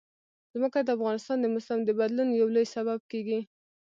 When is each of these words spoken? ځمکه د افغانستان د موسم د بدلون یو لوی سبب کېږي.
ځمکه 0.53 0.79
د 0.83 0.89
افغانستان 0.97 1.37
د 1.41 1.45
موسم 1.53 1.79
د 1.85 1.89
بدلون 1.99 2.29
یو 2.39 2.47
لوی 2.55 2.65
سبب 2.75 2.99
کېږي. 3.11 3.39